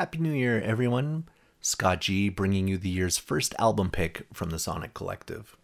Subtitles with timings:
[0.00, 1.24] Happy New Year, everyone.
[1.60, 5.56] Scott G bringing you the year's first album pick from the Sonic Collective.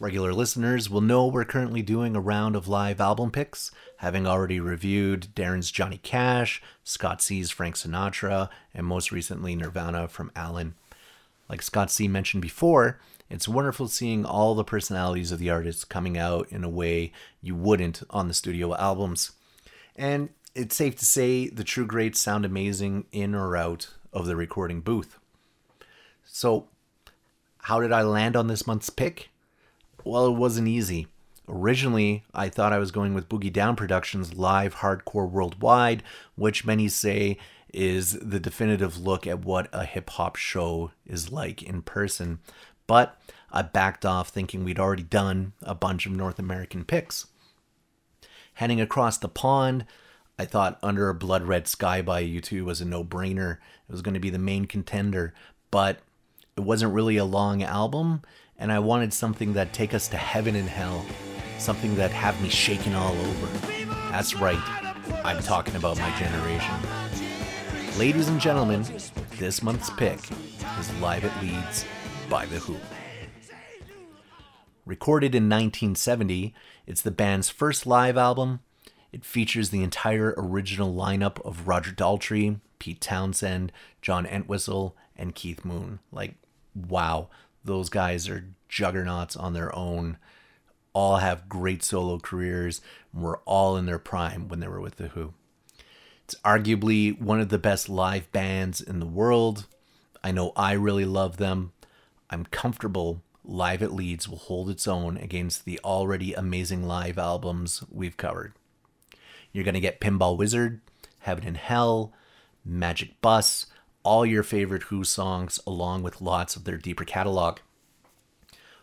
[0.00, 4.58] Regular listeners will know we're currently doing a round of live album picks, having already
[4.58, 10.74] reviewed Darren's Johnny Cash, Scott C's Frank Sinatra, and most recently Nirvana from Alan.
[11.48, 12.98] Like Scott C mentioned before,
[13.30, 17.54] it's wonderful seeing all the personalities of the artists coming out in a way you
[17.54, 19.30] wouldn't on the studio albums.
[19.94, 24.34] And it's safe to say the true greats sound amazing in or out of the
[24.34, 25.18] recording booth.
[26.24, 26.68] So,
[27.64, 29.28] how did I land on this month's pick?
[30.02, 31.08] Well, it wasn't easy.
[31.46, 36.02] Originally, I thought I was going with Boogie Down Productions' live hardcore worldwide,
[36.36, 37.36] which many say
[37.74, 42.38] is the definitive look at what a hip hop show is like in person.
[42.86, 43.20] But
[43.52, 47.26] I backed off thinking we'd already done a bunch of North American picks.
[48.54, 49.84] Heading across the pond,
[50.38, 53.52] I thought Under a Blood Red Sky by U2 was a no brainer.
[53.88, 55.32] It was going to be the main contender,
[55.70, 56.00] but
[56.58, 58.20] it wasn't really a long album,
[58.58, 61.06] and I wanted something that take us to heaven and hell,
[61.58, 63.46] something that have me shaking all over.
[64.10, 64.60] That's right,
[65.24, 66.74] I'm talking about my generation.
[67.98, 68.84] Ladies and gentlemen,
[69.38, 70.18] this month's pick
[70.78, 71.86] is Live at Leeds
[72.28, 72.76] by The Who.
[74.84, 76.52] Recorded in 1970,
[76.86, 78.60] it's the band's first live album
[79.12, 85.64] it features the entire original lineup of Roger Daltrey, Pete Townshend, John Entwistle, and Keith
[85.64, 86.00] Moon.
[86.12, 86.34] Like,
[86.74, 87.28] wow,
[87.64, 90.18] those guys are juggernauts on their own.
[90.92, 92.80] All have great solo careers,
[93.12, 95.34] and were all in their prime when they were with The Who.
[96.24, 99.66] It's arguably one of the best live bands in the world.
[100.24, 101.72] I know I really love them.
[102.28, 107.84] I'm comfortable Live at Leeds will hold its own against the already amazing live albums
[107.88, 108.54] we've covered.
[109.56, 110.82] You're going to get Pinball Wizard,
[111.20, 112.12] Heaven and Hell,
[112.62, 113.64] Magic Bus,
[114.02, 117.60] all your favorite Who songs, along with lots of their deeper catalog.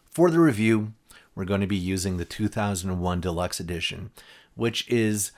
[0.10, 0.94] For the review,
[1.36, 4.10] we're going to be using the 2001 Deluxe Edition,
[4.56, 5.32] which is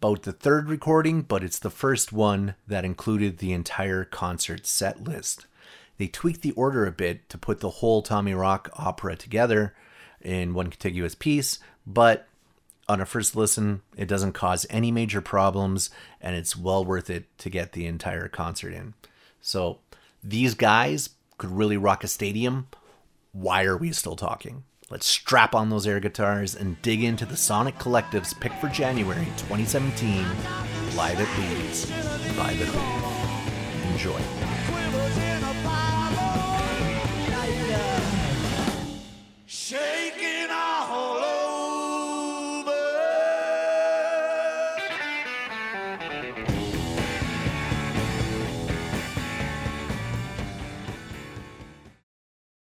[0.00, 5.04] about the third recording, but it's the first one that included the entire concert set
[5.04, 5.44] list.
[5.98, 9.74] They tweaked the order a bit to put the whole Tommy Rock opera together
[10.22, 12.26] in one contiguous piece, but
[12.92, 17.26] on a first listen, it doesn't cause any major problems, and it's well worth it
[17.38, 18.94] to get the entire concert in.
[19.40, 19.78] So,
[20.22, 22.68] these guys could really rock a stadium.
[23.32, 24.64] Why are we still talking?
[24.90, 29.24] Let's strap on those air guitars and dig into the Sonic Collective's pick for January
[29.38, 30.26] 2017
[30.94, 31.90] Live at Leeds
[32.36, 33.92] by The Who.
[33.92, 34.20] Enjoy.